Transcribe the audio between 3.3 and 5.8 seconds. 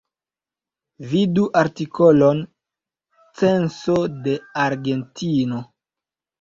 Censo de Argentino.